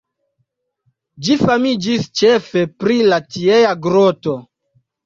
Ĝi 1.27 1.37
famiĝis 1.41 2.09
ĉefe 2.23 2.67
pri 2.81 2.99
la 3.13 3.25
tiea 3.39 3.79
groto. 3.89 4.41